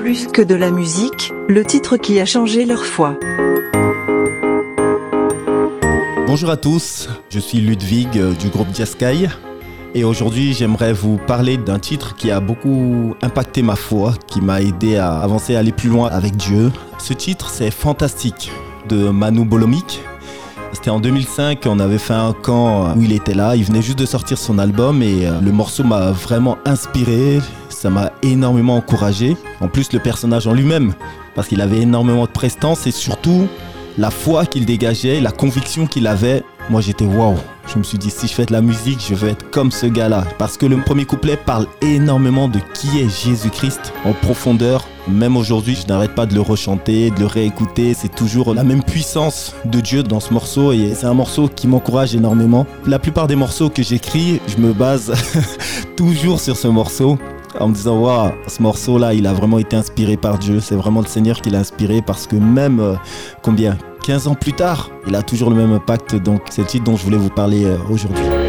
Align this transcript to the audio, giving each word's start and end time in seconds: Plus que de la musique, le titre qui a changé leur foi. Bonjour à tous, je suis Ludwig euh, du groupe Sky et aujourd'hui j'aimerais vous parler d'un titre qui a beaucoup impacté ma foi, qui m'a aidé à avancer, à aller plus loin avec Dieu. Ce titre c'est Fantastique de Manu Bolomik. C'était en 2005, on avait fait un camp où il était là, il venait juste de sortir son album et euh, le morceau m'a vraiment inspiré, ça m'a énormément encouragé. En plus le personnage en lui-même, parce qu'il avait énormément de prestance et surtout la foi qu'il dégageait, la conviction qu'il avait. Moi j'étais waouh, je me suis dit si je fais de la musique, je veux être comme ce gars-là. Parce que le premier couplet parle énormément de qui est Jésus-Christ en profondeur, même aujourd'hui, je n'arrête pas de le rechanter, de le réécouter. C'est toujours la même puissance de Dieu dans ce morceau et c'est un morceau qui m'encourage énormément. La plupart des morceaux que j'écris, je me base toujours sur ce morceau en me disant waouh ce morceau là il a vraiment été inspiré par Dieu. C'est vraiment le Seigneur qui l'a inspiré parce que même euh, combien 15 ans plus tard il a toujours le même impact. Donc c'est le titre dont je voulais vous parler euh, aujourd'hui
Plus 0.00 0.28
que 0.28 0.40
de 0.40 0.54
la 0.54 0.70
musique, 0.70 1.30
le 1.46 1.62
titre 1.62 1.98
qui 1.98 2.20
a 2.20 2.24
changé 2.24 2.64
leur 2.64 2.86
foi. 2.86 3.18
Bonjour 6.26 6.48
à 6.48 6.56
tous, 6.56 7.10
je 7.28 7.38
suis 7.38 7.58
Ludwig 7.58 8.08
euh, 8.16 8.32
du 8.32 8.48
groupe 8.48 8.68
Sky 8.72 9.28
et 9.94 10.04
aujourd'hui 10.04 10.54
j'aimerais 10.54 10.94
vous 10.94 11.18
parler 11.18 11.58
d'un 11.58 11.78
titre 11.78 12.16
qui 12.16 12.30
a 12.30 12.40
beaucoup 12.40 13.14
impacté 13.20 13.60
ma 13.60 13.76
foi, 13.76 14.14
qui 14.26 14.40
m'a 14.40 14.62
aidé 14.62 14.96
à 14.96 15.18
avancer, 15.18 15.54
à 15.54 15.58
aller 15.58 15.72
plus 15.72 15.90
loin 15.90 16.08
avec 16.08 16.34
Dieu. 16.34 16.72
Ce 16.98 17.12
titre 17.12 17.50
c'est 17.50 17.70
Fantastique 17.70 18.50
de 18.88 19.10
Manu 19.10 19.44
Bolomik. 19.44 20.00
C'était 20.72 20.88
en 20.88 21.00
2005, 21.00 21.60
on 21.66 21.78
avait 21.78 21.98
fait 21.98 22.14
un 22.14 22.32
camp 22.32 22.96
où 22.96 23.02
il 23.02 23.12
était 23.12 23.34
là, 23.34 23.54
il 23.54 23.64
venait 23.64 23.82
juste 23.82 23.98
de 23.98 24.06
sortir 24.06 24.38
son 24.38 24.58
album 24.58 25.02
et 25.02 25.26
euh, 25.26 25.40
le 25.42 25.52
morceau 25.52 25.84
m'a 25.84 26.10
vraiment 26.10 26.56
inspiré, 26.64 27.40
ça 27.80 27.88
m'a 27.88 28.12
énormément 28.22 28.76
encouragé. 28.76 29.38
En 29.62 29.68
plus 29.68 29.94
le 29.94 30.00
personnage 30.00 30.46
en 30.46 30.52
lui-même, 30.52 30.92
parce 31.34 31.48
qu'il 31.48 31.62
avait 31.62 31.80
énormément 31.80 32.26
de 32.26 32.30
prestance 32.30 32.86
et 32.86 32.90
surtout 32.90 33.48
la 33.96 34.10
foi 34.10 34.44
qu'il 34.44 34.66
dégageait, 34.66 35.18
la 35.18 35.30
conviction 35.30 35.86
qu'il 35.86 36.06
avait. 36.06 36.44
Moi 36.68 36.82
j'étais 36.82 37.06
waouh, 37.06 37.38
je 37.66 37.78
me 37.78 37.82
suis 37.82 37.96
dit 37.96 38.10
si 38.10 38.28
je 38.28 38.34
fais 38.34 38.44
de 38.44 38.52
la 38.52 38.60
musique, 38.60 39.00
je 39.08 39.14
veux 39.14 39.30
être 39.30 39.50
comme 39.50 39.70
ce 39.70 39.86
gars-là. 39.86 40.24
Parce 40.36 40.58
que 40.58 40.66
le 40.66 40.76
premier 40.76 41.06
couplet 41.06 41.38
parle 41.38 41.66
énormément 41.80 42.48
de 42.48 42.58
qui 42.74 43.00
est 43.00 43.08
Jésus-Christ 43.08 43.94
en 44.04 44.12
profondeur, 44.12 44.86
même 45.08 45.38
aujourd'hui, 45.38 45.74
je 45.74 45.86
n'arrête 45.86 46.14
pas 46.14 46.26
de 46.26 46.34
le 46.34 46.42
rechanter, 46.42 47.10
de 47.10 47.20
le 47.20 47.26
réécouter. 47.26 47.94
C'est 47.94 48.14
toujours 48.14 48.52
la 48.52 48.62
même 48.62 48.84
puissance 48.84 49.54
de 49.64 49.80
Dieu 49.80 50.02
dans 50.02 50.20
ce 50.20 50.34
morceau 50.34 50.72
et 50.72 50.92
c'est 50.94 51.06
un 51.06 51.14
morceau 51.14 51.48
qui 51.48 51.66
m'encourage 51.66 52.14
énormément. 52.14 52.66
La 52.86 52.98
plupart 52.98 53.26
des 53.26 53.36
morceaux 53.36 53.70
que 53.70 53.82
j'écris, 53.82 54.38
je 54.48 54.58
me 54.58 54.74
base 54.74 55.14
toujours 55.96 56.40
sur 56.40 56.58
ce 56.58 56.68
morceau 56.68 57.18
en 57.58 57.68
me 57.68 57.74
disant 57.74 57.98
waouh 57.98 58.32
ce 58.46 58.62
morceau 58.62 58.98
là 58.98 59.14
il 59.14 59.26
a 59.26 59.32
vraiment 59.32 59.58
été 59.58 59.76
inspiré 59.76 60.16
par 60.16 60.38
Dieu. 60.38 60.60
C'est 60.60 60.76
vraiment 60.76 61.00
le 61.00 61.06
Seigneur 61.06 61.40
qui 61.40 61.50
l'a 61.50 61.58
inspiré 61.58 62.02
parce 62.02 62.26
que 62.26 62.36
même 62.36 62.80
euh, 62.80 62.94
combien 63.42 63.76
15 64.04 64.28
ans 64.28 64.34
plus 64.34 64.52
tard 64.52 64.90
il 65.06 65.14
a 65.14 65.22
toujours 65.22 65.50
le 65.50 65.56
même 65.56 65.72
impact. 65.72 66.16
Donc 66.16 66.42
c'est 66.50 66.62
le 66.62 66.68
titre 66.68 66.84
dont 66.84 66.96
je 66.96 67.04
voulais 67.04 67.18
vous 67.18 67.30
parler 67.30 67.64
euh, 67.64 67.76
aujourd'hui 67.90 68.39